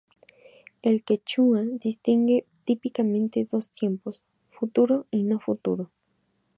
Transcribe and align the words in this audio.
El 0.81 1.03
quechua 1.03 1.61
distingue 1.61 2.47
típicamente 2.65 3.45
dos 3.45 3.69
tiempos: 3.69 4.23
futuro 4.49 5.05
y 5.11 5.21
no 5.21 5.39
futuro. 5.39 5.91